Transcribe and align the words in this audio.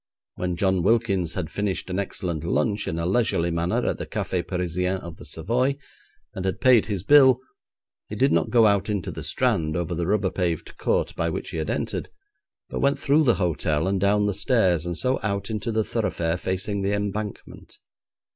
When 0.33 0.55
John 0.55 0.81
Wilkins 0.81 1.33
had 1.35 1.51
finished 1.51 1.87
an 1.91 1.99
excellent 1.99 2.43
lunch 2.43 2.87
in 2.87 2.97
a 2.97 3.05
leisurely 3.05 3.51
manner 3.51 3.85
at 3.85 3.99
the 3.99 4.07
Café 4.07 4.41
Parisien 4.43 4.99
of 4.99 5.17
the 5.17 5.25
Savoy, 5.25 5.75
and 6.33 6.43
had 6.43 6.59
paid 6.59 6.87
his 6.87 7.03
bill, 7.03 7.39
he 8.09 8.15
did 8.15 8.31
not 8.31 8.49
go 8.49 8.65
out 8.65 8.89
into 8.89 9.11
the 9.11 9.21
Strand 9.21 9.77
over 9.77 9.93
the 9.93 10.07
rubber 10.07 10.31
paved 10.31 10.75
court 10.79 11.15
by 11.15 11.29
which 11.29 11.51
he 11.51 11.57
had 11.57 11.69
entered, 11.69 12.09
but 12.67 12.79
went 12.79 12.97
through 12.97 13.23
the 13.23 13.35
hotel 13.35 13.87
and 13.87 14.01
down 14.01 14.25
the 14.25 14.33
stairs, 14.33 14.87
and 14.87 14.97
so 14.97 15.19
out 15.21 15.51
into 15.51 15.71
the 15.71 15.83
thoroughfare 15.83 16.35
facing 16.35 16.81
the 16.81 16.93
Embankment. 16.93 17.77